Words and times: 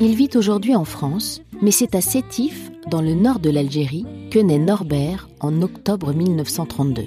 Il 0.00 0.14
vit 0.14 0.30
aujourd'hui 0.36 0.76
en 0.76 0.84
France, 0.84 1.42
mais 1.60 1.72
c'est 1.72 1.96
à 1.96 2.00
Sétif, 2.00 2.70
dans 2.88 3.02
le 3.02 3.14
nord 3.14 3.40
de 3.40 3.50
l'Algérie, 3.50 4.06
que 4.30 4.38
naît 4.38 4.58
Norbert 4.58 5.28
en 5.40 5.60
octobre 5.60 6.12
1932. 6.12 7.06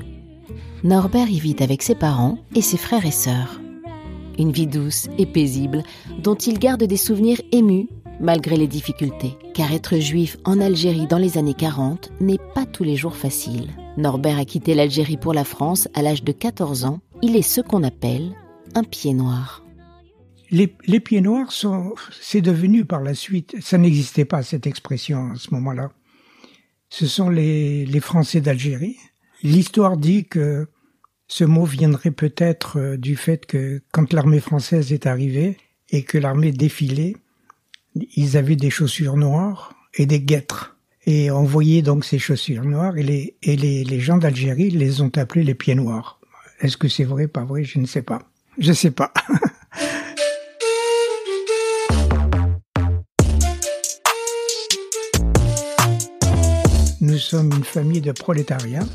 Norbert 0.84 1.30
y 1.30 1.40
vit 1.40 1.56
avec 1.62 1.84
ses 1.84 1.96
parents 1.96 2.38
et 2.54 2.62
ses 2.62 2.78
frères 2.78 3.06
et 3.06 3.12
sœurs. 3.12 3.62
Une 4.38 4.52
vie 4.52 4.68
douce 4.68 5.08
et 5.18 5.26
paisible 5.26 5.84
dont 6.22 6.36
il 6.36 6.60
garde 6.60 6.84
des 6.84 6.98
souvenirs 6.98 7.42
émus 7.52 7.88
malgré 8.20 8.56
les 8.56 8.68
difficultés, 8.68 9.38
car 9.54 9.72
être 9.74 9.98
juif 9.98 10.38
en 10.46 10.62
Algérie 10.62 11.08
dans 11.08 11.18
les 11.18 11.38
années 11.38 11.56
40 11.56 12.12
n'est 12.20 12.40
pas 12.54 12.66
tous 12.66 12.84
les 12.84 12.96
jours 12.96 13.16
facile. 13.16 13.70
Norbert 13.98 14.38
a 14.38 14.46
quitté 14.46 14.76
l'Algérie 14.76 15.18
pour 15.18 15.34
la 15.34 15.44
France 15.44 15.88
à 15.94 16.02
l'âge 16.02 16.24
de 16.24 16.32
14 16.32 16.86
ans. 16.86 17.00
Il 17.22 17.36
est 17.36 17.42
ce 17.42 17.62
qu'on 17.62 17.84
appelle 17.84 18.32
un 18.76 18.84
pied 18.84 19.14
noir. 19.14 19.64
Les, 20.52 21.00
pieds 21.00 21.22
noirs 21.22 21.54
sont, 21.54 21.96
c'est 22.20 22.42
devenu 22.42 22.84
par 22.84 23.02
la 23.02 23.14
suite, 23.14 23.56
ça 23.62 23.78
n'existait 23.78 24.26
pas 24.26 24.44
cette 24.44 24.68
expression 24.68 25.32
à 25.32 25.36
ce 25.36 25.54
moment-là. 25.54 25.92
Ce 26.90 27.08
sont 27.08 27.30
les, 27.30 27.86
les 27.86 28.00
Français 28.02 28.42
d'Algérie. 28.42 28.98
L'histoire 29.44 29.96
dit 29.96 30.26
que 30.26 30.68
ce 31.30 31.46
mot 31.46 31.64
viendrait 31.64 32.12
peut-être 32.12 32.80
euh, 32.80 32.98
du 32.98 33.16
fait 33.16 33.46
que 33.46 33.82
quand 33.94 34.12
l'armée 34.12 34.42
française 34.42 34.92
est 34.92 35.06
arrivée 35.06 35.56
et 35.90 36.04
que 36.04 36.18
l'armée 36.18 36.52
défilait, 36.52 37.16
ils 37.96 38.36
avaient 38.36 38.58
des 38.58 38.70
chaussures 38.70 39.16
noires 39.16 39.74
et 39.94 40.06
des 40.06 40.20
guêtres. 40.20 40.76
Et 41.06 41.32
on 41.32 41.44
voyait 41.44 41.82
donc 41.82 42.04
ces 42.04 42.20
chaussures 42.20 42.66
noires 42.66 42.98
et 42.98 43.04
les, 43.04 43.38
et 43.42 43.56
les, 43.56 43.86
les 43.86 44.00
gens 44.02 44.18
d'Algérie 44.18 44.70
les 44.70 45.00
ont 45.00 45.12
appelés 45.16 45.46
les 45.46 45.56
pieds 45.56 45.76
noirs. 45.76 46.20
Est-ce 46.60 46.76
que 46.76 46.90
c'est 46.90 47.06
vrai, 47.06 47.30
pas 47.30 47.46
vrai 47.46 47.64
Je 47.64 47.80
ne 47.80 47.86
sais 47.86 48.02
pas. 48.02 48.22
Je 48.58 48.74
sais 48.74 48.92
pas. 48.92 49.14
sommes 57.32 57.54
une 57.56 57.64
famille 57.64 58.02
de 58.02 58.12
prolétariats. 58.12 58.86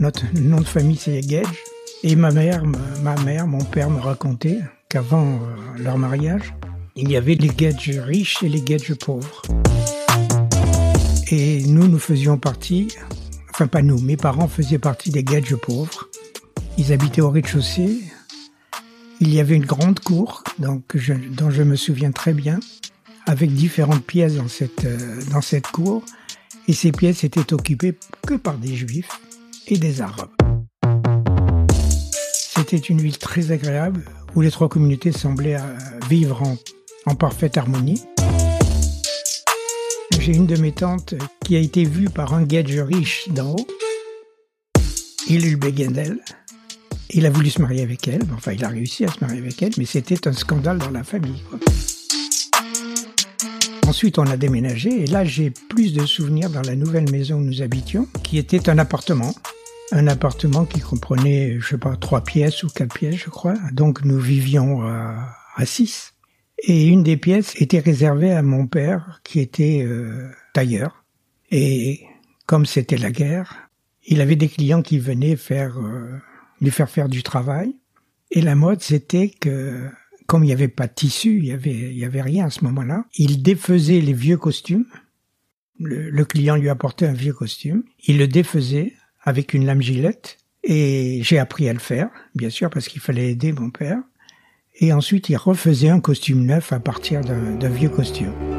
Notre 0.00 0.24
nom 0.34 0.60
de 0.60 0.66
famille 0.66 0.96
c'est 0.96 1.20
Gage. 1.20 1.62
Et 2.02 2.16
ma 2.16 2.32
mère, 2.32 2.64
ma 3.04 3.14
mère, 3.20 3.46
mon 3.46 3.62
père 3.62 3.88
me 3.88 4.00
racontait 4.00 4.58
qu'avant 4.88 5.24
euh, 5.24 5.82
leur 5.84 5.96
mariage, 5.96 6.54
il 6.96 7.08
y 7.08 7.16
avait 7.16 7.36
les 7.36 7.46
Gage 7.46 7.90
riches 7.90 8.42
et 8.42 8.48
les 8.48 8.62
Gage 8.62 8.92
pauvres. 8.94 9.42
Et 11.30 11.62
nous, 11.66 11.86
nous 11.86 12.00
faisions 12.00 12.36
partie, 12.36 12.88
enfin 13.50 13.68
pas 13.68 13.82
nous, 13.82 14.00
mes 14.00 14.16
parents 14.16 14.48
faisaient 14.48 14.80
partie 14.80 15.10
des 15.10 15.22
Gage 15.22 15.54
pauvres. 15.54 16.08
Ils 16.78 16.92
habitaient 16.92 17.20
au 17.20 17.30
rez-de-chaussée. 17.30 18.00
Il 19.20 19.32
y 19.32 19.38
avait 19.38 19.54
une 19.54 19.66
grande 19.66 20.00
cour 20.00 20.42
dont 20.58 20.82
je 20.90 21.62
me 21.62 21.76
souviens 21.76 22.10
très 22.10 22.32
bien, 22.32 22.58
avec 23.26 23.54
différentes 23.54 24.04
pièces 24.04 24.34
dans 24.34 24.48
cette, 24.48 24.84
euh, 24.84 25.20
dans 25.30 25.42
cette 25.42 25.68
cour. 25.68 26.02
Et 26.68 26.74
ces 26.74 26.92
pièces 26.92 27.24
étaient 27.24 27.52
occupées 27.52 27.98
que 28.26 28.34
par 28.34 28.58
des 28.58 28.76
juifs 28.76 29.20
et 29.66 29.78
des 29.78 30.02
arabes. 30.02 30.28
C'était 32.32 32.76
une 32.76 33.00
ville 33.00 33.16
très 33.16 33.50
agréable 33.52 34.04
où 34.34 34.42
les 34.42 34.50
trois 34.50 34.68
communautés 34.68 35.12
semblaient 35.12 35.56
euh, 35.56 35.76
vivre 36.10 36.42
en 37.06 37.14
parfaite 37.14 37.56
harmonie. 37.56 38.02
J'ai 40.20 40.36
une 40.36 40.46
de 40.46 40.56
mes 40.56 40.72
tantes 40.72 41.14
qui 41.42 41.56
a 41.56 41.58
été 41.58 41.84
vue 41.84 42.10
par 42.10 42.34
un 42.34 42.42
gadget 42.42 42.86
riche 42.86 43.28
d'en 43.30 43.52
haut. 43.52 43.66
Il 45.26 45.46
eut 45.46 45.56
le. 45.56 46.20
Il 47.10 47.24
a 47.24 47.30
voulu 47.30 47.48
se 47.48 47.62
marier 47.62 47.82
avec 47.82 48.06
elle. 48.08 48.22
Enfin, 48.34 48.52
il 48.52 48.62
a 48.62 48.68
réussi 48.68 49.06
à 49.06 49.08
se 49.08 49.20
marier 49.22 49.38
avec 49.38 49.62
elle, 49.62 49.72
mais 49.78 49.86
c'était 49.86 50.28
un 50.28 50.32
scandale 50.34 50.76
dans 50.76 50.90
la 50.90 51.02
famille. 51.02 51.42
Ensuite, 53.88 54.18
on 54.18 54.26
a 54.26 54.36
déménagé 54.36 55.04
et 55.04 55.06
là, 55.06 55.24
j'ai 55.24 55.48
plus 55.48 55.94
de 55.94 56.04
souvenirs 56.04 56.50
dans 56.50 56.60
la 56.60 56.76
nouvelle 56.76 57.10
maison 57.10 57.36
où 57.36 57.40
nous 57.40 57.62
habitions, 57.62 58.06
qui 58.22 58.36
était 58.36 58.68
un 58.68 58.76
appartement. 58.76 59.34
Un 59.92 60.06
appartement 60.08 60.66
qui 60.66 60.80
comprenait, 60.80 61.56
je 61.58 61.68
sais 61.68 61.78
pas, 61.78 61.96
trois 61.96 62.22
pièces 62.22 62.62
ou 62.62 62.68
quatre 62.68 62.94
pièces, 62.94 63.14
je 63.14 63.30
crois. 63.30 63.54
Donc, 63.72 64.04
nous 64.04 64.18
vivions 64.18 64.82
à, 64.82 65.64
six. 65.64 66.12
Et 66.58 66.86
une 66.86 67.02
des 67.02 67.16
pièces 67.16 67.54
était 67.56 67.78
réservée 67.78 68.30
à 68.30 68.42
mon 68.42 68.66
père, 68.66 69.22
qui 69.24 69.40
était 69.40 69.82
euh, 69.82 70.28
tailleur. 70.52 71.06
Et 71.50 72.02
comme 72.44 72.66
c'était 72.66 72.98
la 72.98 73.10
guerre, 73.10 73.70
il 74.04 74.20
avait 74.20 74.36
des 74.36 74.48
clients 74.48 74.82
qui 74.82 74.98
venaient 74.98 75.36
faire 75.36 75.78
euh, 75.78 76.20
lui 76.60 76.70
faire 76.70 76.90
faire 76.90 77.08
du 77.08 77.22
travail. 77.22 77.74
Et 78.32 78.42
la 78.42 78.54
mode, 78.54 78.82
c'était 78.82 79.30
que 79.30 79.88
comme 80.28 80.44
il 80.44 80.48
n'y 80.48 80.52
avait 80.52 80.68
pas 80.68 80.86
de 80.86 80.94
tissu, 80.94 81.38
il 81.38 81.46
y 81.46 81.52
avait, 81.52 81.92
y 81.92 82.04
avait 82.04 82.22
rien 82.22 82.46
à 82.46 82.50
ce 82.50 82.62
moment-là, 82.64 83.04
il 83.16 83.42
défaisait 83.42 84.00
les 84.00 84.12
vieux 84.12 84.36
costumes. 84.36 84.86
Le, 85.80 86.10
le 86.10 86.24
client 86.24 86.54
lui 86.54 86.68
apportait 86.68 87.06
un 87.06 87.12
vieux 87.12 87.32
costume. 87.32 87.82
Il 88.06 88.18
le 88.18 88.28
défaisait 88.28 88.92
avec 89.22 89.54
une 89.54 89.66
lame 89.66 89.82
gilette. 89.82 90.38
Et 90.62 91.20
j'ai 91.22 91.38
appris 91.38 91.68
à 91.68 91.72
le 91.72 91.78
faire, 91.80 92.10
bien 92.36 92.50
sûr, 92.50 92.70
parce 92.70 92.88
qu'il 92.88 93.00
fallait 93.00 93.30
aider 93.30 93.52
mon 93.52 93.70
père 93.70 93.98
et 94.80 94.92
ensuite 94.92 95.28
il 95.28 95.36
refaisait 95.36 95.88
un 95.88 96.00
costume 96.00 96.44
neuf 96.44 96.72
à 96.72 96.80
partir 96.80 97.20
d'un 97.20 97.68
vieux 97.68 97.88
costume. 97.88 98.57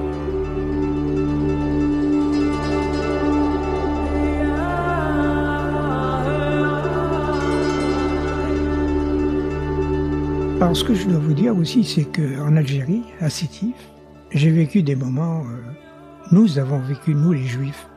Alors 10.61 10.75
ce 10.75 10.83
que 10.83 10.93
je 10.93 11.07
dois 11.07 11.19
vous 11.19 11.33
dire 11.33 11.55
aussi, 11.55 11.85
c'est 11.85 12.03
qu'en 12.03 12.57
Algérie, 12.57 13.03
à 13.21 13.29
Sétif, 13.29 13.75
j'ai 14.31 14.49
vécu 14.49 14.83
des 14.83 14.97
moments, 14.97 15.43
euh, 15.45 15.71
nous 16.33 16.59
avons 16.59 16.79
vécu, 16.79 17.15
nous 17.15 17.31
les 17.31 17.45
juifs, 17.45 17.87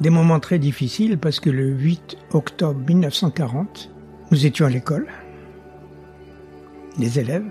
des 0.00 0.10
moments 0.10 0.40
très 0.40 0.58
difficiles 0.58 1.18
parce 1.18 1.38
que 1.38 1.50
le 1.50 1.68
8 1.68 2.16
octobre 2.32 2.80
1940, 2.84 3.90
nous 4.32 4.44
étions 4.44 4.66
à 4.66 4.70
l'école, 4.70 5.06
les 6.98 7.20
élèves, 7.20 7.46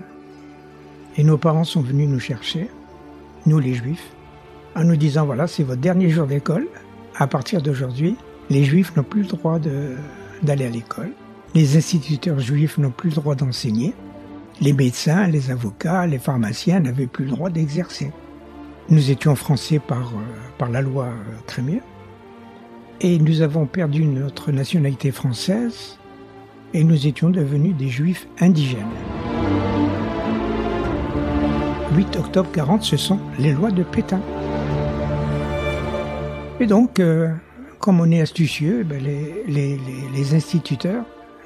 et 1.16 1.24
nos 1.24 1.38
parents 1.38 1.64
sont 1.64 1.80
venus 1.80 2.10
nous 2.10 2.20
chercher, 2.20 2.68
nous 3.46 3.60
les 3.60 3.72
juifs, 3.72 4.10
en 4.76 4.84
nous 4.84 4.96
disant 4.96 5.24
voilà, 5.24 5.46
c'est 5.46 5.62
votre 5.62 5.80
dernier 5.80 6.10
jour 6.10 6.26
d'école. 6.26 6.68
À 7.16 7.26
partir 7.26 7.62
d'aujourd'hui, 7.62 8.14
les 8.50 8.64
juifs 8.64 8.94
n'ont 8.94 9.04
plus 9.04 9.22
le 9.22 9.28
droit 9.28 9.58
d'aller 10.42 10.66
à 10.66 10.70
l'école. 10.70 11.12
Les 11.54 11.78
instituteurs 11.78 12.40
juifs 12.40 12.76
n'ont 12.76 12.90
plus 12.90 13.08
le 13.08 13.16
droit 13.16 13.34
d'enseigner. 13.34 13.94
Les 14.60 14.72
médecins, 14.74 15.26
les 15.26 15.50
avocats, 15.50 16.06
les 16.06 16.18
pharmaciens 16.18 16.80
n'avaient 16.80 17.06
plus 17.06 17.24
le 17.24 17.30
droit 17.30 17.48
d'exercer. 17.48 18.12
Nous 18.90 19.10
étions 19.10 19.34
français 19.34 19.78
par, 19.78 20.12
euh, 20.12 20.66
la 20.70 20.82
loi 20.82 21.06
euh, 21.06 21.36
Crémieux. 21.46 21.80
Et 23.00 23.18
nous 23.18 23.40
avons 23.40 23.64
perdu 23.64 24.04
notre 24.04 24.52
nationalité 24.52 25.10
française 25.12 25.98
et 26.74 26.84
nous 26.84 27.06
étions 27.06 27.30
devenus 27.30 27.74
des 27.74 27.88
juifs 27.88 28.28
indigènes. 28.38 28.84
8 31.96 32.16
octobre 32.16 32.50
40, 32.52 32.82
ce 32.82 32.96
sont 32.96 33.18
les 33.38 33.52
lois 33.52 33.70
de 33.70 33.82
Pétain. 33.82 34.20
Et 36.60 36.66
donc, 36.66 37.00
euh, 37.00 37.32
comme 37.78 38.00
on 38.00 38.10
est 38.10 38.20
astucieux, 38.20 38.84
ben, 38.84 39.02
les, 39.02 40.34
instituteurs 40.34 41.04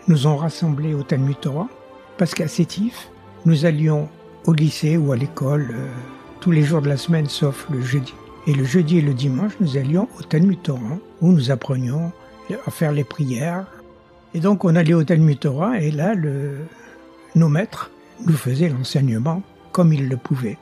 nous 0.08 0.26
ont 0.26 0.36
rassemblés 0.36 0.92
au 0.92 1.04
Talmud 1.04 1.38
Torah, 1.40 1.68
parce 2.16 2.34
qu'à 2.34 2.48
Sétif, 2.48 3.10
nous 3.44 3.66
allions 3.66 4.08
au 4.46 4.52
lycée 4.52 4.96
ou 4.96 5.12
à 5.12 5.16
l'école 5.16 5.68
euh, 5.72 5.88
tous 6.40 6.50
les 6.50 6.62
jours 6.62 6.82
de 6.82 6.88
la 6.88 6.96
semaine, 6.96 7.28
sauf 7.28 7.66
le 7.70 7.80
jeudi. 7.80 8.14
Et 8.46 8.54
le 8.54 8.64
jeudi 8.64 8.98
et 8.98 9.02
le 9.02 9.14
dimanche, 9.14 9.52
nous 9.60 9.76
allions 9.76 10.08
au 10.18 10.22
Talmud 10.22 10.60
Torah, 10.62 10.98
où 11.20 11.32
nous 11.32 11.50
apprenions 11.50 12.12
à 12.66 12.70
faire 12.70 12.92
les 12.92 13.04
prières. 13.04 13.66
Et 14.34 14.40
donc, 14.40 14.64
on 14.64 14.76
allait 14.76 14.94
au 14.94 15.04
Talmud 15.04 15.38
Torah, 15.40 15.80
et 15.80 15.90
là, 15.90 16.14
nos 17.34 17.48
maîtres 17.48 17.90
nous 18.26 18.36
faisaient 18.36 18.68
l'enseignement 18.68 19.42
comme 19.72 19.92
il 19.92 20.08
le 20.08 20.18
pouvait. 20.18 20.58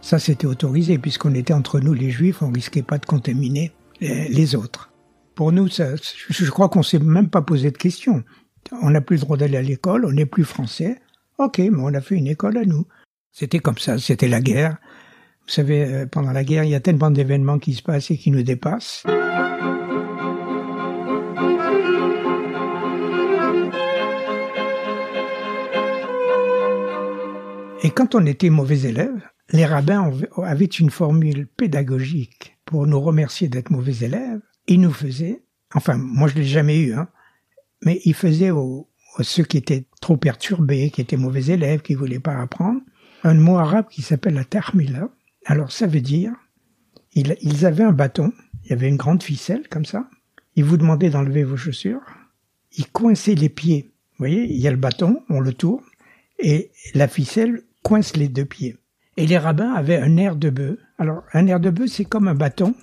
Ça, 0.00 0.18
c'était 0.18 0.46
autorisé, 0.46 0.98
puisqu'on 0.98 1.34
était 1.34 1.54
entre 1.54 1.78
nous 1.78 1.94
les 1.94 2.10
juifs, 2.10 2.42
on 2.42 2.50
risquait 2.50 2.82
pas 2.82 2.98
de 2.98 3.06
contaminer 3.06 3.72
les 4.00 4.56
autres. 4.56 4.90
Pour 5.36 5.52
nous, 5.52 5.68
ça, 5.68 5.90
je 6.28 6.50
crois 6.50 6.68
qu'on 6.68 6.82
s'est 6.82 6.98
même 6.98 7.28
pas 7.28 7.42
posé 7.42 7.70
de 7.70 7.78
questions. 7.78 8.24
On 8.72 8.90
n'a 8.90 9.00
plus 9.00 9.16
le 9.16 9.22
droit 9.22 9.36
d'aller 9.36 9.56
à 9.56 9.62
l'école, 9.62 10.04
on 10.04 10.12
n'est 10.12 10.26
plus 10.26 10.44
français. 10.44 11.00
Ok, 11.38 11.58
mais 11.58 11.70
on 11.78 11.94
a 11.94 12.00
fait 12.00 12.14
une 12.14 12.28
école 12.28 12.56
à 12.58 12.64
nous. 12.64 12.86
C'était 13.32 13.58
comme 13.58 13.78
ça, 13.78 13.98
c'était 13.98 14.28
la 14.28 14.40
guerre. 14.40 14.76
Vous 15.46 15.52
savez, 15.52 15.84
euh, 15.84 16.06
pendant 16.06 16.32
la 16.32 16.44
guerre, 16.44 16.64
il 16.64 16.70
y 16.70 16.74
a 16.74 16.80
tellement 16.80 17.10
d'événements 17.10 17.58
qui 17.58 17.74
se 17.74 17.82
passent 17.82 18.10
et 18.10 18.16
qui 18.16 18.30
nous 18.30 18.42
dépassent. 18.42 19.04
Et 27.82 27.90
quand 27.90 28.14
on 28.14 28.24
était 28.24 28.48
mauvais 28.48 28.88
élève, 28.88 29.20
les 29.52 29.66
rabbins 29.66 30.10
avaient 30.42 30.64
une 30.64 30.88
formule 30.88 31.46
pédagogique 31.46 32.56
pour 32.64 32.86
nous 32.86 33.00
remercier 33.00 33.48
d'être 33.48 33.70
mauvais 33.70 34.06
élèves. 34.06 34.40
Ils 34.66 34.80
nous 34.80 34.92
faisaient, 34.92 35.42
enfin, 35.74 35.98
moi 35.98 36.28
je 36.28 36.36
l'ai 36.36 36.44
jamais 36.44 36.78
eu, 36.80 36.94
hein, 36.94 37.08
mais 37.84 38.00
ils 38.04 38.14
faisaient 38.14 38.50
aux, 38.50 38.88
ceux 39.20 39.44
qui 39.44 39.56
étaient 39.56 39.84
trop 40.00 40.16
perturbés, 40.16 40.90
qui 40.90 41.00
étaient 41.00 41.16
mauvais 41.16 41.46
élèves, 41.46 41.82
qui 41.82 41.94
voulaient 41.94 42.18
pas 42.18 42.40
apprendre, 42.40 42.80
un 43.22 43.34
mot 43.34 43.58
arabe 43.58 43.86
qui 43.88 44.02
s'appelle 44.02 44.34
la 44.34 44.44
termila. 44.44 45.08
Alors 45.46 45.72
ça 45.72 45.86
veut 45.86 46.00
dire, 46.00 46.32
ils, 47.12 47.36
ils 47.40 47.66
avaient 47.66 47.84
un 47.84 47.92
bâton, 47.92 48.32
il 48.64 48.70
y 48.70 48.72
avait 48.72 48.88
une 48.88 48.96
grande 48.96 49.22
ficelle 49.22 49.68
comme 49.68 49.84
ça, 49.84 50.08
ils 50.56 50.64
vous 50.64 50.76
demandaient 50.76 51.10
d'enlever 51.10 51.44
vos 51.44 51.56
chaussures, 51.56 52.02
ils 52.76 52.88
coinçaient 52.88 53.34
les 53.34 53.48
pieds. 53.48 53.90
Vous 54.12 54.18
voyez, 54.18 54.44
il 54.44 54.60
y 54.60 54.68
a 54.68 54.70
le 54.70 54.76
bâton, 54.76 55.22
on 55.28 55.40
le 55.40 55.52
tourne, 55.52 55.84
et 56.38 56.70
la 56.94 57.08
ficelle 57.08 57.62
coince 57.82 58.16
les 58.16 58.28
deux 58.28 58.44
pieds. 58.44 58.76
Et 59.16 59.26
les 59.26 59.38
rabbins 59.38 59.72
avaient 59.72 59.96
un 59.96 60.08
nerf 60.08 60.36
de 60.36 60.50
bœuf. 60.50 60.78
Alors, 60.98 61.22
un 61.32 61.42
nerf 61.42 61.60
de 61.60 61.70
bœuf, 61.70 61.90
c'est 61.90 62.04
comme 62.04 62.26
un 62.26 62.34
bâton, 62.34 62.74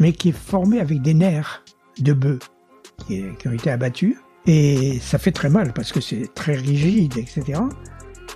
mais 0.00 0.12
qui 0.12 0.30
est 0.30 0.36
formé 0.36 0.80
avec 0.80 1.02
des 1.02 1.14
nerfs 1.14 1.64
de 1.98 2.12
bœuf 2.12 2.40
qui, 3.06 3.24
ont 3.46 3.52
été 3.52 3.70
abattus. 3.70 4.16
Et 4.46 4.98
ça 5.00 5.18
fait 5.18 5.32
très 5.32 5.50
mal 5.50 5.72
parce 5.72 5.92
que 5.92 6.00
c'est 6.00 6.32
très 6.34 6.54
rigide, 6.54 7.18
etc. 7.18 7.60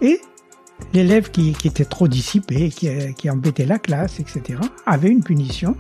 Et 0.01 0.21
l'élève 0.93 1.31
qui, 1.31 1.57
était 1.65 1.85
trop 1.85 2.09
dissipé, 2.09 2.69
qui, 2.69 2.91
qui 3.15 3.31
embêtait 3.31 3.67
la 3.67 3.79
classe, 3.79 4.21
etc., 4.21 4.59
avait 4.87 5.09
une 5.09 5.23
punition 5.23 5.77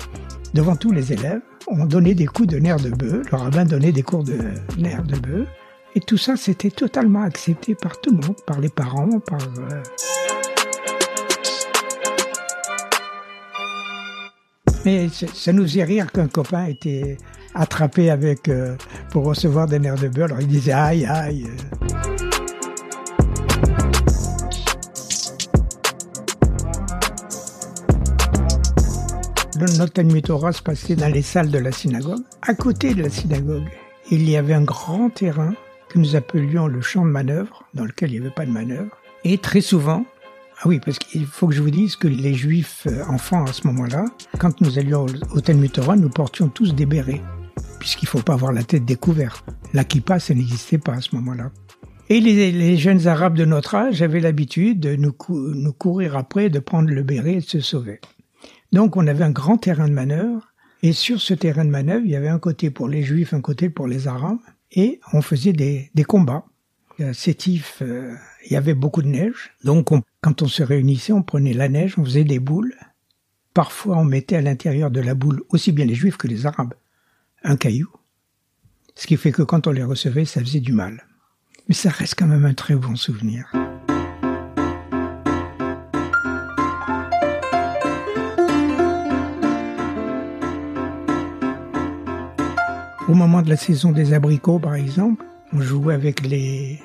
devant 0.54 0.76
tous 0.76 0.92
les 0.92 1.12
élèves. 1.12 1.40
On 1.66 1.84
donnait 1.84 2.14
des 2.14 2.26
coups 2.26 2.48
de 2.48 2.58
nerf 2.58 2.78
de 2.78 2.90
bœuf, 2.90 3.30
le 3.30 3.36
rabbin 3.36 3.64
donnait 3.64 3.92
des 3.92 4.02
cours 4.02 4.24
de 4.24 4.38
nerf 4.78 5.04
de 5.04 5.16
bœuf. 5.16 5.48
Et 5.94 6.00
tout 6.00 6.16
ça, 6.16 6.36
c'était 6.36 6.70
totalement 6.70 7.22
accepté 7.22 7.74
par 7.74 8.00
tout 8.00 8.10
le 8.10 8.26
monde, 8.26 8.36
par 8.46 8.60
les 8.60 8.70
parents, 8.70 9.20
par... 9.20 9.40
Euh, 9.42 9.82
Mais 14.84 15.08
ça 15.10 15.52
nous 15.52 15.62
faisait 15.62 15.84
rire 15.84 16.10
qu'un 16.10 16.26
copain 16.26 16.64
était 16.64 17.16
attrapé 17.54 18.10
avec 18.10 18.48
euh, 18.48 18.76
pour 19.10 19.24
recevoir 19.24 19.66
des 19.66 19.78
nerfs 19.78 19.98
de 19.98 20.08
beurre. 20.08 20.26
Alors 20.26 20.40
il 20.40 20.48
disait 20.48 20.72
aïe 20.72 21.04
aïe. 21.06 21.48
Notre 29.78 29.92
Talmud 29.92 30.24
Torah 30.24 30.52
se 30.52 30.60
passait 30.60 30.96
dans 30.96 31.12
les 31.12 31.22
salles 31.22 31.50
de 31.50 31.58
la 31.58 31.70
synagogue. 31.70 32.22
À 32.42 32.54
côté 32.54 32.94
de 32.94 33.02
la 33.02 33.10
synagogue, 33.10 33.68
il 34.10 34.28
y 34.28 34.36
avait 34.36 34.54
un 34.54 34.64
grand 34.64 35.08
terrain 35.08 35.54
que 35.88 35.98
nous 35.98 36.16
appelions 36.16 36.66
le 36.66 36.80
champ 36.80 37.04
de 37.04 37.10
manœuvre, 37.10 37.62
dans 37.72 37.84
lequel 37.84 38.10
il 38.10 38.20
n'y 38.20 38.26
avait 38.26 38.34
pas 38.34 38.44
de 38.44 38.50
manœuvre. 38.50 38.96
Et 39.24 39.38
très 39.38 39.60
souvent, 39.60 40.04
ah 40.58 40.68
oui, 40.68 40.80
parce 40.84 40.98
qu'il 40.98 41.26
faut 41.26 41.46
que 41.46 41.54
je 41.54 41.62
vous 41.62 41.70
dise 41.70 41.96
que 41.96 42.08
les 42.08 42.34
juifs 42.34 42.86
euh, 42.86 43.04
enfants 43.08 43.44
à 43.44 43.52
ce 43.52 43.66
moment-là, 43.68 44.04
quand 44.38 44.60
nous 44.60 44.78
allions 44.78 45.06
au 45.32 45.40
Talmud 45.40 45.70
Torah, 45.70 45.96
nous 45.96 46.08
portions 46.08 46.48
tous 46.48 46.74
des 46.74 46.86
bérets, 46.86 47.20
puisqu'il 47.78 48.06
faut 48.06 48.22
pas 48.22 48.34
avoir 48.34 48.52
la 48.52 48.62
tête 48.62 48.84
découverte. 48.84 49.44
La 49.72 49.84
kippa, 49.84 50.20
ça 50.20 50.34
n'existait 50.34 50.78
pas 50.78 50.94
à 50.94 51.00
ce 51.00 51.14
moment-là. 51.16 51.50
Et 52.08 52.20
les, 52.20 52.76
jeunes 52.76 53.06
arabes 53.06 53.36
de 53.36 53.44
notre 53.44 53.74
âge 53.74 54.02
avaient 54.02 54.20
l'habitude 54.20 54.80
de 54.80 54.96
nous, 54.96 55.12
courir 55.12 56.16
après, 56.16 56.50
de 56.50 56.58
prendre 56.58 56.90
le 56.90 57.02
béret 57.02 57.32
et 57.32 57.40
de 57.40 57.40
se 57.40 57.60
sauver. 57.60 58.00
Donc 58.70 58.96
on 58.96 59.06
avait 59.06 59.24
un 59.24 59.30
grand 59.30 59.56
terrain 59.56 59.88
de 59.88 59.94
manœuvre, 59.94 60.52
et 60.82 60.92
sur 60.92 61.20
ce 61.20 61.32
terrain 61.32 61.64
de 61.64 61.70
manœuvre, 61.70 62.04
il 62.04 62.10
y 62.10 62.16
avait 62.16 62.28
un 62.28 62.38
côté 62.38 62.70
pour 62.70 62.86
les 62.86 63.02
juifs, 63.02 63.32
un 63.32 63.40
côté 63.40 63.70
pour 63.70 63.86
les 63.86 64.08
arabes, 64.08 64.40
et 64.72 65.00
on 65.12 65.22
faisait 65.22 65.52
des, 65.52 65.90
combats. 66.06 66.44
Sétif, 67.14 67.78
euh, 67.82 68.14
il 68.46 68.52
y 68.52 68.56
avait 68.56 68.74
beaucoup 68.74 69.02
de 69.02 69.08
neige, 69.08 69.52
donc 69.64 69.88
quand 70.20 70.42
on 70.42 70.46
se 70.46 70.62
réunissait, 70.62 71.12
on 71.12 71.22
prenait 71.22 71.54
la 71.54 71.68
neige, 71.68 71.94
on 71.98 72.04
faisait 72.04 72.24
des 72.24 72.38
boules. 72.38 72.74
Parfois, 73.54 73.96
on 73.96 74.04
mettait 74.04 74.36
à 74.36 74.42
l'intérieur 74.42 74.90
de 74.90 75.00
la 75.00 75.14
boule, 75.14 75.42
aussi 75.48 75.72
bien 75.72 75.84
les 75.84 75.94
juifs 75.94 76.16
que 76.16 76.28
les 76.28 76.46
arabes, 76.46 76.74
un 77.44 77.56
caillou. 77.56 77.88
Ce 78.94 79.06
qui 79.06 79.16
fait 79.16 79.32
que 79.32 79.42
quand 79.42 79.66
on 79.66 79.72
les 79.72 79.82
recevait, 79.82 80.24
ça 80.24 80.40
faisait 80.40 80.60
du 80.60 80.72
mal. 80.72 81.06
Mais 81.68 81.74
ça 81.74 81.90
reste 81.90 82.14
quand 82.18 82.26
même 82.26 82.44
un 82.44 82.54
très 82.54 82.74
bon 82.74 82.96
souvenir. 82.96 83.50
Au 93.08 93.14
moment 93.14 93.42
de 93.42 93.48
la 93.48 93.56
saison 93.56 93.92
des 93.92 94.14
abricots, 94.14 94.58
par 94.58 94.74
exemple, 94.74 95.24
on 95.52 95.60
jouait 95.60 95.94
avec 95.94 96.26
les, 96.26 96.78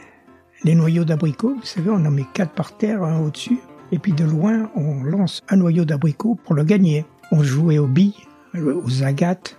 les 0.63 0.75
noyaux 0.75 1.06
d'abricots. 1.06 1.56
Vous 1.56 1.65
savez, 1.65 1.89
on 1.89 2.06
en 2.06 2.12
met 2.12 2.25
quatre 2.33 2.51
par 2.51 2.75
terre, 2.77 3.04
un 3.04 3.19
au-dessus. 3.19 3.59
Et 3.92 4.00
puis 4.00 4.12
de 4.12 4.25
loin, 4.25 4.69
on 4.75 5.04
lance 5.04 5.44
un 5.50 5.57
noyau 5.57 5.86
d'abricot 5.86 6.36
pour 6.44 6.56
le 6.56 6.63
gagner. 6.63 7.06
On 7.31 7.44
jouait 7.44 7.77
aux 7.77 7.88
billes, 7.88 8.15
aux 8.56 9.04
agates, 9.04 9.57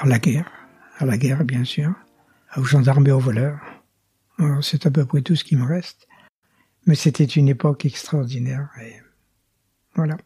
à 0.00 0.06
la 0.06 0.18
guerre, 0.18 0.50
à 0.98 1.06
la 1.06 1.16
guerre 1.16 1.44
bien 1.44 1.64
sûr, 1.64 1.92
aux 2.56 2.64
gendarmes 2.64 3.06
et 3.06 3.12
aux 3.12 3.20
voleurs. 3.20 3.60
C'est 4.62 4.86
à 4.86 4.90
peu 4.90 5.04
près 5.04 5.20
tout 5.20 5.36
ce 5.36 5.44
qui 5.44 5.54
me 5.54 5.64
reste. 5.64 6.08
Mais 6.86 6.94
c'était 6.94 7.24
une 7.24 7.48
époque 7.48 7.84
extraordinaire. 7.84 8.70
Et 8.82 8.94
voilà. 9.94 10.16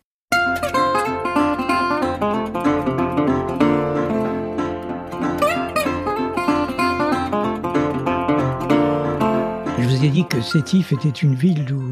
ai 10.05 10.11
dit 10.11 10.27
que 10.27 10.43
Sétif 10.43 10.93
était 10.93 11.09
une 11.09 11.35
ville 11.35 11.73
où 11.73 11.83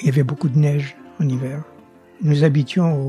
il 0.00 0.06
y 0.06 0.08
avait 0.08 0.22
beaucoup 0.22 0.48
de 0.48 0.56
neige 0.56 0.96
en 1.20 1.28
hiver. 1.28 1.64
Nous 2.22 2.44
habitions 2.44 3.08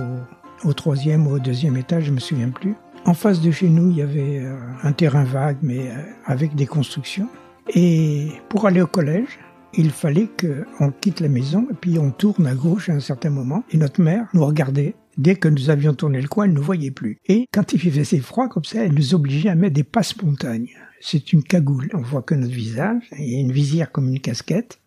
au, 0.64 0.74
troisième 0.74 1.28
ou 1.28 1.36
au 1.36 1.40
deuxième 1.40 1.78
étage, 1.78 2.06
je 2.06 2.12
me 2.12 2.20
souviens 2.20 2.50
plus. 2.50 2.74
En 3.06 3.14
face 3.14 3.42
de 3.42 3.52
chez 3.52 3.70
nous, 3.70 3.90
il 3.90 3.98
y 3.98 4.02
avait 4.02 4.40
euh, 4.40 4.56
un 4.84 4.92
terrain 4.92 5.24
vague, 5.24 5.58
mais 5.62 5.90
euh, 5.90 6.02
avec 6.26 6.56
des 6.56 6.66
constructions. 6.66 7.30
Et 7.74 8.30
pour 8.50 8.66
aller 8.68 8.82
au 8.82 8.88
collège, 8.88 9.40
il 9.74 9.92
fallait 9.92 10.28
qu'on 10.40 10.92
quitte 10.92 11.20
la 11.20 11.30
maison 11.30 11.68
et 11.72 11.76
puis 11.76 12.00
on 12.00 12.12
tourne 12.12 12.48
à 12.48 12.56
gauche 12.56 12.90
à 12.90 12.94
un 12.94 13.00
certain 13.00 13.30
moment. 13.30 13.64
Et 13.72 13.78
notre 13.78 14.02
mère 14.02 14.28
nous 14.34 14.46
regardait. 14.46 14.96
Dès 15.18 15.36
que 15.36 15.50
nous 15.50 15.70
avions 15.70 15.94
tourné 15.94 16.22
le 16.22 16.28
coin, 16.28 16.46
elle 16.46 16.52
ne 16.52 16.56
nous 16.56 16.64
voyait 16.64 16.92
plus. 16.92 17.18
Et 17.28 17.48
quand 17.52 17.74
il 17.74 17.80
faisait 17.80 18.20
froid 18.20 18.48
comme 18.48 18.64
ça, 18.64 18.86
elle 18.86 18.94
nous 18.94 19.14
obligeait 19.14 19.50
à 19.50 19.56
mettre 19.56 19.74
des 19.74 19.84
passes-montagnes 19.84 20.70
c'est 21.00 21.34
une 21.34 21.44
cagoule. 21.44 21.90
On 21.94 22.02
voit 22.02 22.22
que 22.22 22.36
notre 22.36 22.54
visage, 22.54 23.04
a 23.12 23.22
une 23.22 23.52
visière 23.52 23.92
comme 23.92 24.08
une 24.08 24.20
casquette, 24.20 24.80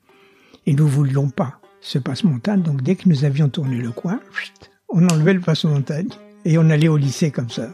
et 0.67 0.75
nous 0.75 0.87
voulions 0.87 1.29
pas 1.29 1.61
ce 1.81 1.99
passe-montagne. 1.99 2.63
Donc 2.63 2.83
dès 2.83 2.95
que 2.95 3.09
nous 3.09 3.25
avions 3.25 3.49
tourné 3.49 3.77
le 3.77 3.91
coin, 3.91 4.21
on 4.89 5.09
enlevait 5.09 5.35
le 5.35 5.41
passe-montagne 5.41 6.09
et 6.45 6.59
on 6.59 6.71
allait 6.71 6.89
au 6.89 6.97
lycée 6.97 7.31
comme 7.31 7.51
ça. 7.51 7.69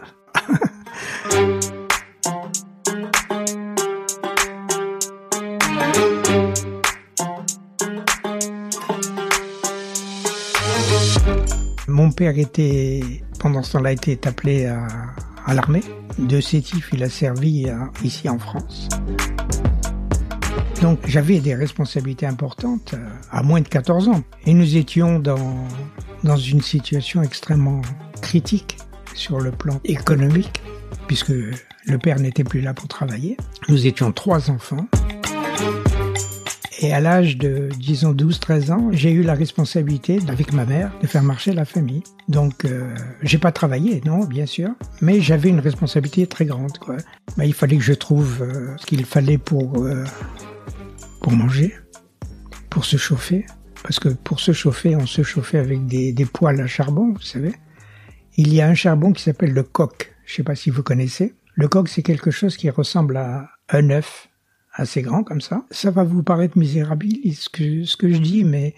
Mon 11.88 12.12
père 12.12 12.38
était, 12.38 13.02
pendant 13.40 13.62
ce 13.62 13.72
temps-là, 13.72 13.92
était 13.92 14.28
appelé 14.28 14.66
à, 14.66 15.54
l'armée. 15.54 15.82
De 16.18 16.40
Sétif, 16.40 16.90
il 16.92 17.02
a 17.02 17.08
servi 17.08 17.68
euh, 17.68 17.74
ici 18.04 18.28
en 18.28 18.38
France. 18.38 18.88
Donc 20.80 21.00
j'avais 21.06 21.40
des 21.40 21.54
responsabilités 21.54 22.26
importantes 22.26 22.94
euh, 22.94 23.08
à 23.30 23.42
moins 23.42 23.60
de 23.60 23.68
14 23.68 24.08
ans. 24.08 24.22
Et 24.46 24.54
nous 24.54 24.76
étions 24.76 25.18
dans, 25.18 25.66
dans 26.24 26.36
une 26.36 26.60
situation 26.60 27.22
extrêmement 27.22 27.82
critique 28.22 28.76
sur 29.14 29.40
le 29.40 29.50
plan 29.50 29.80
économique, 29.84 30.62
puisque 31.08 31.30
le 31.30 31.98
père 31.98 32.20
n'était 32.20 32.44
plus 32.44 32.60
là 32.60 32.74
pour 32.74 32.86
travailler. 32.86 33.36
Nous 33.68 33.86
étions 33.86 34.12
trois 34.12 34.50
enfants. 34.50 34.86
Et 36.80 36.92
à 36.92 37.00
l'âge 37.00 37.38
de, 37.38 37.70
disons, 37.76 38.12
12-13 38.12 38.70
ans, 38.70 38.90
j'ai 38.92 39.10
eu 39.10 39.24
la 39.24 39.34
responsabilité, 39.34 40.20
avec 40.28 40.52
ma 40.52 40.64
mère, 40.64 40.92
de 41.02 41.08
faire 41.08 41.24
marcher 41.24 41.52
la 41.52 41.64
famille. 41.64 42.04
Donc, 42.28 42.64
euh, 42.64 42.94
j'ai 43.22 43.38
pas 43.38 43.50
travaillé, 43.50 44.00
non, 44.04 44.24
bien 44.24 44.46
sûr, 44.46 44.70
mais 45.00 45.20
j'avais 45.20 45.48
une 45.48 45.58
responsabilité 45.58 46.28
très 46.28 46.44
grande. 46.44 46.70
Bah, 47.36 47.44
il 47.44 47.54
fallait 47.54 47.78
que 47.78 47.82
je 47.82 47.94
trouve 47.94 48.42
euh, 48.42 48.76
ce 48.76 48.86
qu'il 48.86 49.04
fallait 49.04 49.38
pour, 49.38 49.82
euh, 49.82 50.04
pour 51.20 51.32
manger, 51.32 51.74
pour 52.70 52.84
se 52.84 52.96
chauffer. 52.96 53.44
Parce 53.82 53.98
que 53.98 54.10
pour 54.10 54.38
se 54.38 54.52
chauffer, 54.52 54.94
on 54.94 55.06
se 55.06 55.22
chauffait 55.22 55.58
avec 55.58 55.84
des, 55.86 56.12
des 56.12 56.26
poêles 56.26 56.60
à 56.60 56.68
charbon, 56.68 57.12
vous 57.12 57.22
savez. 57.22 57.54
Il 58.36 58.54
y 58.54 58.60
a 58.60 58.68
un 58.68 58.74
charbon 58.74 59.12
qui 59.12 59.24
s'appelle 59.24 59.52
le 59.52 59.64
coq. 59.64 60.14
Je 60.28 60.34
sais 60.34 60.42
pas 60.42 60.54
si 60.54 60.68
vous 60.68 60.82
connaissez. 60.82 61.34
Le 61.54 61.68
coq, 61.68 61.88
c'est 61.88 62.02
quelque 62.02 62.30
chose 62.30 62.58
qui 62.58 62.68
ressemble 62.68 63.16
à 63.16 63.48
un 63.70 63.88
œuf 63.88 64.28
assez 64.74 65.00
grand 65.00 65.24
comme 65.24 65.40
ça. 65.40 65.64
Ça 65.70 65.90
va 65.90 66.04
vous 66.04 66.22
paraître 66.22 66.58
misérable 66.58 67.06
ce 67.32 67.48
que, 67.48 68.12
je 68.12 68.18
dis, 68.18 68.44
mais, 68.44 68.74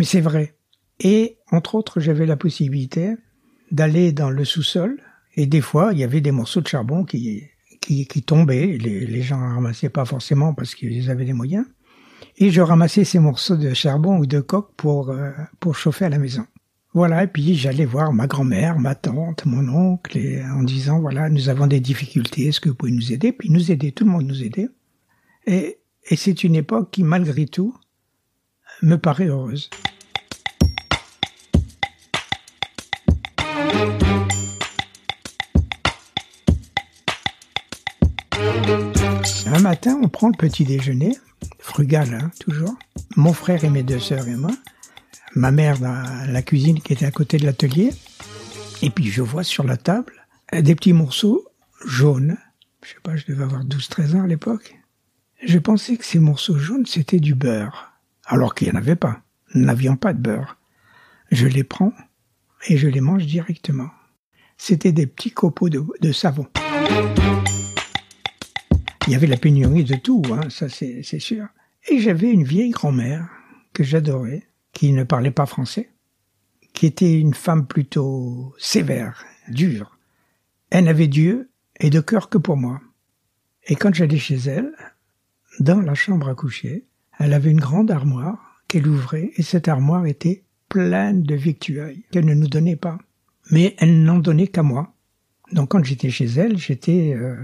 c'est 0.00 0.22
vrai. 0.22 0.56
Et 0.98 1.36
entre 1.52 1.74
autres, 1.74 2.00
j'avais 2.00 2.24
la 2.24 2.38
possibilité 2.38 3.14
d'aller 3.70 4.12
dans 4.12 4.30
le 4.30 4.46
sous-sol. 4.46 4.98
Et 5.34 5.44
des 5.44 5.60
fois, 5.60 5.90
il 5.92 5.98
y 5.98 6.04
avait 6.04 6.22
des 6.22 6.32
morceaux 6.32 6.62
de 6.62 6.66
charbon 6.66 7.04
qui, 7.04 7.42
tombaient. 8.26 8.78
Les, 8.78 9.06
les 9.06 9.22
gens 9.22 9.38
ramassaient 9.38 9.90
pas 9.90 10.06
forcément 10.06 10.54
parce 10.54 10.74
qu'ils 10.74 11.10
avaient 11.10 11.26
des 11.26 11.34
moyens. 11.34 11.66
Et 12.38 12.50
je 12.50 12.62
ramassais 12.62 13.04
ces 13.04 13.18
morceaux 13.18 13.56
de 13.56 13.74
charbon 13.74 14.16
ou 14.16 14.24
de 14.24 14.40
coque 14.40 14.72
pour, 14.76 15.10
euh, 15.10 15.30
pour 15.60 15.76
chauffer 15.76 16.06
à 16.06 16.08
la 16.08 16.18
maison. 16.18 16.46
Voilà, 16.96 17.24
et 17.24 17.26
puis 17.26 17.54
j'allais 17.56 17.84
voir 17.84 18.14
ma 18.14 18.26
grand-mère, 18.26 18.78
ma 18.78 18.94
tante, 18.94 19.44
mon 19.44 19.68
oncle, 19.68 20.18
en 20.50 20.62
disant, 20.62 20.98
voilà, 20.98 21.28
nous 21.28 21.50
avons 21.50 21.66
des 21.66 21.78
difficultés, 21.78 22.46
est-ce 22.46 22.58
que 22.58 22.70
vous 22.70 22.74
pouvez 22.74 22.90
nous 22.90 23.12
aider? 23.12 23.32
Puis 23.32 23.50
nous 23.50 23.70
aider, 23.70 23.92
tout 23.92 24.06
le 24.06 24.12
monde 24.12 24.24
nous 24.24 24.42
aidait. 24.42 24.70
Et, 25.46 25.76
et 26.08 26.16
c'est 26.16 26.42
une 26.42 26.54
époque 26.54 26.90
qui, 26.92 27.02
malgré 27.02 27.44
tout, 27.44 27.76
me 28.80 28.96
paraît 28.96 29.26
heureuse. 29.26 29.68
Un 39.44 39.60
matin, 39.60 40.00
on 40.02 40.08
prend 40.08 40.28
le 40.28 40.38
petit 40.38 40.64
déjeuner, 40.64 41.14
frugal, 41.58 42.14
hein, 42.14 42.30
toujours. 42.40 42.74
Mon 43.16 43.34
frère 43.34 43.64
et 43.64 43.70
mes 43.70 43.82
deux 43.82 44.00
sœurs 44.00 44.26
et 44.28 44.36
moi 44.36 44.52
ma 45.36 45.50
mère 45.50 45.78
dans 45.78 46.02
la 46.32 46.42
cuisine 46.42 46.80
qui 46.80 46.94
était 46.94 47.04
à 47.04 47.10
côté 47.10 47.36
de 47.36 47.44
l'atelier. 47.44 47.92
Et 48.82 48.90
puis 48.90 49.06
je 49.06 49.22
vois 49.22 49.44
sur 49.44 49.64
la 49.64 49.76
table 49.76 50.14
des 50.52 50.74
petits 50.74 50.94
morceaux 50.94 51.46
jaunes. 51.84 52.36
Je 52.82 52.90
sais 52.90 53.00
pas, 53.02 53.16
je 53.16 53.26
devais 53.26 53.44
avoir 53.44 53.64
12-13 53.64 54.16
ans 54.16 54.22
à 54.24 54.26
l'époque. 54.26 54.78
Je 55.44 55.58
pensais 55.58 55.96
que 55.96 56.04
ces 56.04 56.18
morceaux 56.18 56.58
jaunes, 56.58 56.86
c'était 56.86 57.20
du 57.20 57.34
beurre. 57.34 57.92
Alors 58.24 58.54
qu'il 58.54 58.68
n'y 58.68 58.74
en 58.74 58.78
avait 58.78 58.96
pas. 58.96 59.20
Nous 59.54 59.64
n'avions 59.64 59.96
pas 59.96 60.14
de 60.14 60.20
beurre. 60.20 60.56
Je 61.30 61.46
les 61.46 61.64
prends 61.64 61.92
et 62.68 62.78
je 62.78 62.88
les 62.88 63.02
mange 63.02 63.26
directement. 63.26 63.90
C'était 64.56 64.92
des 64.92 65.06
petits 65.06 65.32
copeaux 65.32 65.68
de, 65.68 65.84
de 66.00 66.12
savon. 66.12 66.46
Il 69.06 69.12
y 69.12 69.14
avait 69.14 69.26
la 69.26 69.36
pénurie 69.36 69.84
de 69.84 69.96
tout, 69.96 70.22
hein, 70.32 70.48
ça 70.48 70.68
c'est 70.68 71.02
sûr. 71.20 71.46
Et 71.88 72.00
j'avais 72.00 72.32
une 72.32 72.42
vieille 72.42 72.70
grand-mère 72.70 73.28
que 73.72 73.84
j'adorais, 73.84 74.48
qui 74.76 74.92
ne 74.92 75.04
parlait 75.04 75.30
pas 75.30 75.46
français, 75.46 75.88
qui 76.74 76.84
était 76.84 77.18
une 77.18 77.32
femme 77.32 77.66
plutôt 77.66 78.54
sévère, 78.58 79.24
dure. 79.48 79.96
Elle 80.68 80.84
n'avait 80.84 81.08
Dieu 81.08 81.48
et 81.80 81.88
de 81.88 82.00
cœur 82.00 82.28
que 82.28 82.36
pour 82.36 82.58
moi. 82.58 82.82
Et 83.68 83.74
quand 83.74 83.94
j'allais 83.94 84.18
chez 84.18 84.36
elle, 84.36 84.70
dans 85.60 85.80
la 85.80 85.94
chambre 85.94 86.28
à 86.28 86.34
coucher, 86.34 86.84
elle 87.18 87.32
avait 87.32 87.52
une 87.52 87.60
grande 87.60 87.90
armoire 87.90 88.60
qu'elle 88.68 88.86
ouvrait 88.86 89.30
et 89.36 89.42
cette 89.42 89.66
armoire 89.66 90.04
était 90.04 90.44
pleine 90.68 91.22
de 91.22 91.34
victuailles 91.34 92.04
qu'elle 92.10 92.26
ne 92.26 92.34
nous 92.34 92.48
donnait 92.48 92.76
pas. 92.76 92.98
Mais 93.50 93.76
elle 93.78 94.02
n'en 94.02 94.18
donnait 94.18 94.48
qu'à 94.48 94.62
moi. 94.62 94.94
Donc 95.52 95.70
quand 95.70 95.82
j'étais 95.82 96.10
chez 96.10 96.26
elle, 96.26 96.58
j'étais 96.58 97.14
euh, 97.14 97.36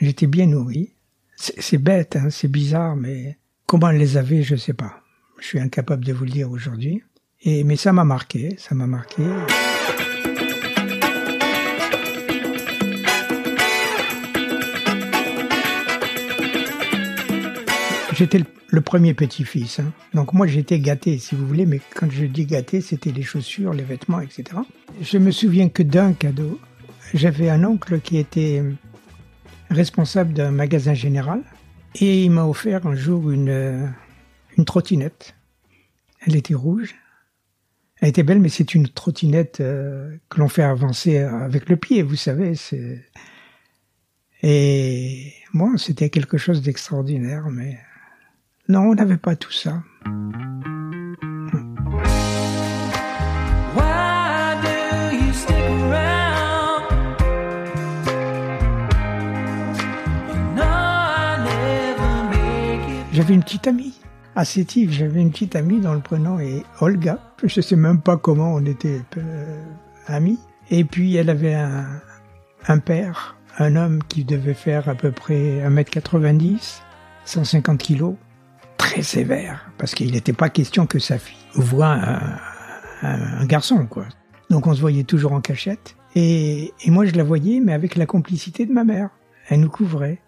j'étais 0.00 0.26
bien 0.26 0.46
nourri. 0.46 0.94
C'est 1.36 1.76
bête, 1.76 2.16
hein, 2.16 2.30
c'est 2.30 2.48
bizarre, 2.48 2.96
mais 2.96 3.36
comment 3.66 3.90
elle 3.90 3.98
les 3.98 4.16
avait, 4.16 4.42
je 4.42 4.56
sais 4.56 4.72
pas. 4.72 4.99
Je 5.40 5.46
suis 5.46 5.58
incapable 5.58 6.04
de 6.04 6.12
vous 6.12 6.24
le 6.24 6.30
dire 6.30 6.50
aujourd'hui. 6.50 7.02
Et, 7.42 7.64
mais 7.64 7.76
ça 7.76 7.92
m'a 7.92 8.04
marqué, 8.04 8.56
ça 8.58 8.74
m'a 8.74 8.86
marqué. 8.86 9.22
J'étais 18.12 18.42
le, 18.68 18.80
premier 18.82 19.14
petit-fils. 19.14 19.78
Hein. 19.78 19.92
Donc 20.12 20.34
moi 20.34 20.46
j'étais 20.46 20.78
gâté, 20.78 21.16
si 21.16 21.34
vous 21.34 21.46
voulez, 21.46 21.64
mais 21.64 21.80
quand 21.94 22.10
je 22.10 22.26
dis 22.26 22.44
gâté, 22.44 22.82
c'était 22.82 23.10
les 23.10 23.22
chaussures, 23.22 23.72
les 23.72 23.82
vêtements, 23.82 24.20
etc. 24.20 24.44
Je 25.00 25.16
me 25.16 25.30
souviens 25.30 25.70
que 25.70 25.82
d'un 25.82 26.12
cadeau, 26.12 26.60
j'avais 27.14 27.48
un 27.48 27.64
oncle 27.64 28.00
qui 28.00 28.18
était 28.18 28.62
responsable 29.70 30.34
d'un 30.34 30.50
magasin 30.50 30.92
général 30.92 31.40
et 31.94 32.24
il 32.24 32.30
m'a 32.30 32.44
offert 32.44 32.86
un 32.86 32.94
jour 32.94 33.30
une, 33.30 33.90
une 34.56 34.64
trottinette. 34.64 35.34
Elle 36.26 36.36
était 36.36 36.54
rouge. 36.54 36.94
Elle 38.00 38.08
était 38.08 38.22
belle, 38.22 38.40
mais 38.40 38.48
c'est 38.48 38.74
une 38.74 38.88
trottinette 38.88 39.60
euh, 39.60 40.16
que 40.28 40.40
l'on 40.40 40.48
fait 40.48 40.62
avancer 40.62 41.18
avec 41.18 41.68
le 41.68 41.76
pied, 41.76 42.02
vous 42.02 42.16
savez. 42.16 42.54
C'est 42.54 43.04
et 44.42 45.34
moi, 45.52 45.72
c'était 45.76 46.08
quelque 46.08 46.38
chose 46.38 46.62
d'extraordinaire, 46.62 47.50
mais 47.50 47.78
non, 48.68 48.90
on 48.90 48.94
n'avait 48.94 49.18
pas 49.18 49.36
tout 49.36 49.52
ça. 49.52 49.82
J'avais 63.12 63.34
une 63.34 63.42
petite 63.42 63.66
amie 63.66 64.00
à 64.36 64.44
Sétif, 64.44 64.92
j'avais 64.92 65.20
une 65.20 65.30
petite 65.30 65.56
amie 65.56 65.80
dont 65.80 65.92
le 65.92 66.00
prénom 66.00 66.38
est 66.38 66.62
Olga. 66.80 67.18
Je 67.42 67.60
sais 67.60 67.76
même 67.76 68.00
pas 68.00 68.16
comment 68.16 68.54
on 68.54 68.64
était 68.64 69.00
euh, 69.16 69.62
amis. 70.06 70.38
Et 70.70 70.84
puis 70.84 71.16
elle 71.16 71.30
avait 71.30 71.54
un, 71.54 72.78
père, 72.78 73.36
un 73.58 73.74
homme 73.74 74.02
qui 74.04 74.24
devait 74.24 74.54
faire 74.54 74.88
à 74.88 74.94
peu 74.94 75.10
près 75.10 75.60
1m90, 75.68 76.80
150 77.24 77.78
kilos, 77.78 78.14
très 78.76 79.02
sévère, 79.02 79.70
parce 79.78 79.94
qu'il 79.94 80.12
n'était 80.12 80.32
pas 80.32 80.48
question 80.48 80.86
que 80.86 81.00
sa 81.00 81.18
fille 81.18 81.36
voit 81.54 81.98
un, 83.02 83.44
garçon, 83.46 83.86
quoi. 83.86 84.04
Donc 84.48 84.66
on 84.66 84.74
se 84.74 84.80
voyait 84.80 85.04
toujours 85.04 85.32
en 85.32 85.40
cachette. 85.40 85.96
Et, 86.14 86.72
et 86.84 86.90
moi 86.90 87.04
je 87.04 87.14
la 87.14 87.24
voyais, 87.24 87.60
mais 87.60 87.72
avec 87.72 87.96
la 87.96 88.06
complicité 88.06 88.64
de 88.64 88.72
ma 88.72 88.84
mère. 88.84 89.10
Elle 89.48 89.60
nous 89.60 89.70
couvrait. 89.70 90.20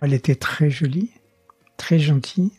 Elle 0.00 0.14
était 0.14 0.36
très 0.36 0.70
jolie, 0.70 1.10
très 1.76 1.98
gentille. 1.98 2.52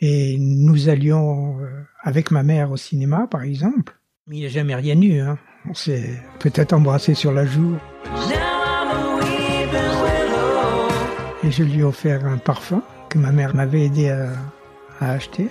Et 0.00 0.38
nous 0.38 0.88
allions 0.88 1.60
euh, 1.60 1.66
avec 2.02 2.30
ma 2.30 2.42
mère 2.42 2.70
au 2.70 2.76
cinéma, 2.76 3.26
par 3.30 3.42
exemple. 3.42 3.96
Il 4.28 4.34
n'y 4.34 4.46
a 4.46 4.48
jamais 4.48 4.74
rien 4.74 4.98
eu. 5.00 5.20
Hein. 5.20 5.38
On 5.68 5.74
s'est 5.74 6.22
peut-être 6.38 6.72
embrassé 6.72 7.14
sur 7.14 7.32
la 7.32 7.44
joue. 7.44 7.76
Et 11.42 11.50
je 11.50 11.62
lui 11.62 11.80
ai 11.80 11.82
offert 11.82 12.24
un 12.24 12.38
parfum 12.38 12.82
que 13.08 13.18
ma 13.18 13.32
mère 13.32 13.54
m'avait 13.54 13.86
aidé 13.86 14.10
à, 14.10 14.32
acheter. 15.00 15.48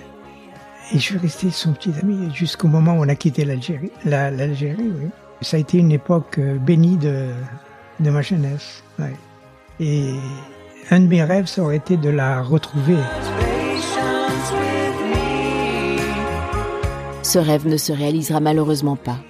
Et 0.92 0.98
je 0.98 1.02
suis 1.02 1.18
resté 1.18 1.50
son 1.50 1.72
petit 1.72 1.92
ami 2.02 2.34
jusqu'au 2.34 2.68
moment 2.68 2.94
où 2.94 3.04
on 3.04 3.08
a 3.08 3.14
quitté 3.14 3.44
l'Algérie. 3.44 3.92
L'Algérie, 4.04 4.90
oui. 5.00 5.10
Ça 5.42 5.56
a 5.56 5.60
été 5.60 5.78
une 5.78 5.92
époque 5.92 6.38
euh, 6.38 6.58
bénie 6.58 6.96
de, 6.96 7.30
de 8.00 8.10
ma 8.10 8.22
jeunesse. 8.22 8.82
Et 9.78 10.10
un 10.90 11.00
de 11.00 11.06
mes 11.06 11.22
rêves, 11.22 11.46
ça 11.46 11.62
aurait 11.62 11.76
été 11.76 11.96
de 11.96 12.10
la 12.10 12.42
retrouver. 12.42 12.96
Ce 17.30 17.38
rêve 17.38 17.68
ne 17.68 17.76
se 17.76 17.92
réalisera 17.92 18.40
malheureusement 18.40 18.96
pas, 18.96 19.20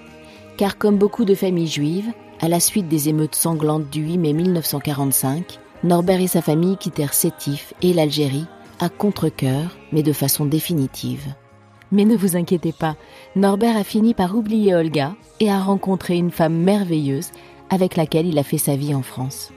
car 0.57 0.79
comme 0.79 0.97
beaucoup 0.97 1.27
de 1.27 1.35
familles 1.35 1.67
juives, 1.67 2.11
à 2.41 2.49
la 2.49 2.59
suite 2.59 2.89
des 2.89 3.11
émeutes 3.11 3.35
sanglantes 3.35 3.91
du 3.91 4.01
8 4.01 4.17
mai 4.17 4.33
1945, 4.33 5.59
Norbert 5.85 6.23
et 6.23 6.27
sa 6.27 6.41
famille 6.41 6.79
quittèrent 6.79 7.13
Sétif 7.13 7.75
et 7.83 7.93
l'Algérie 7.93 8.47
à 8.79 8.89
contre-coeur, 8.89 9.77
mais 9.93 10.03
de 10.03 10.15
façon 10.15 10.47
définitive. 10.47 11.27
Mais 11.93 12.07
ne 12.07 12.17
vous 12.17 12.39
inquiétez 12.39 12.73
pas, 12.73 12.97
Norbert 13.37 13.77
a 13.77 13.85
fini 13.85 14.15
par 14.15 14.35
oublier 14.35 14.75
Olga 14.75 15.15
et 15.39 15.51
a 15.51 15.61
rencontré 15.61 16.17
une 16.17 16.31
femme 16.31 16.57
merveilleuse 16.57 17.33
avec 17.69 17.97
laquelle 17.97 18.27
il 18.27 18.39
a 18.39 18.45
fait 18.45 18.57
sa 18.57 18.77
vie 18.77 18.95
en 18.95 19.03
France. 19.03 19.53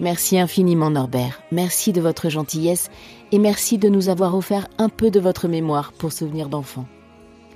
Merci 0.00 0.40
infiniment 0.40 0.90
Norbert, 0.90 1.40
merci 1.52 1.92
de 1.92 2.00
votre 2.00 2.30
gentillesse 2.30 2.90
et 3.30 3.38
merci 3.38 3.78
de 3.78 3.88
nous 3.88 4.08
avoir 4.08 4.34
offert 4.34 4.66
un 4.78 4.88
peu 4.88 5.12
de 5.12 5.20
votre 5.20 5.46
mémoire 5.46 5.92
pour 5.92 6.10
souvenir 6.10 6.48
d'enfants. 6.48 6.86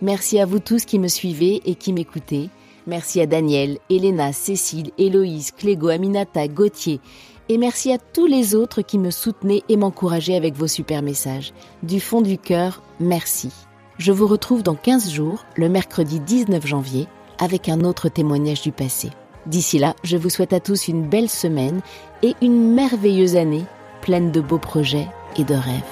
Merci 0.03 0.39
à 0.39 0.47
vous 0.47 0.59
tous 0.59 0.85
qui 0.85 0.99
me 0.99 1.09
suivez 1.09 1.63
et 1.65 1.75
qui 1.75 1.93
m'écoutez. 1.93 2.51
Merci 2.87 3.21
à 3.21 3.27
Daniel, 3.27 3.79
Elena, 3.89 4.33
Cécile, 4.33 4.91
Héloïse, 4.99 5.53
Clégo, 5.53 5.89
Aminata, 5.89 6.49
Gauthier. 6.49 7.01
Et 7.49 7.59
merci 7.59 7.93
à 7.93 7.99
tous 7.99 8.27
les 8.27 8.55
autres 8.55 8.83
qui 8.83 8.99
me 8.99 9.11
soutenaient 9.11 9.63
et 9.69 9.77
m'encourageaient 9.77 10.37
avec 10.37 10.55
vos 10.55 10.67
super 10.67 11.03
messages. 11.03 11.53
Du 11.83 12.01
fond 12.01 12.21
du 12.21 12.39
cœur, 12.39 12.83
merci. 13.01 13.51
Je 13.99 14.13
vous 14.13 14.27
retrouve 14.27 14.63
dans 14.63 14.75
15 14.75 15.11
jours, 15.11 15.45
le 15.57 15.69
mercredi 15.69 16.21
19 16.21 16.67
janvier, 16.67 17.07
avec 17.39 17.69
un 17.69 17.81
autre 17.81 18.09
témoignage 18.09 18.63
du 18.63 18.73
passé. 18.73 19.11
D'ici 19.47 19.79
là, 19.79 19.95
je 20.03 20.17
vous 20.17 20.31
souhaite 20.31 20.53
à 20.53 20.61
tous 20.61 20.89
une 20.89 21.07
belle 21.07 21.29
semaine 21.29 21.81
et 22.23 22.35
une 22.41 22.75
merveilleuse 22.75 23.37
année 23.37 23.65
pleine 24.05 24.31
de 24.31 24.41
beaux 24.41 24.59
projets 24.59 25.09
et 25.39 25.45
de 25.45 25.55
rêves. 25.55 25.83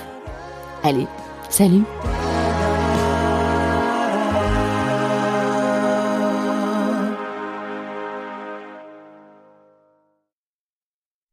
Allez, 0.83 1.07
salut 1.49 1.83